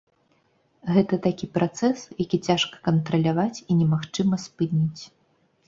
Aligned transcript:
Гэта 0.95 1.19
такі 1.25 1.49
працэс, 1.57 1.99
які 2.23 2.37
цяжка 2.49 2.75
кантраляваць, 2.89 3.63
і 3.69 3.81
немагчыма 3.85 4.43
спыніць. 4.49 5.03